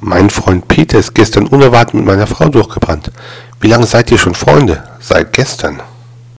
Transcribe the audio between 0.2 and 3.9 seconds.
Freund Peter ist gestern unerwartet mit meiner Frau durchgebrannt. Wie lange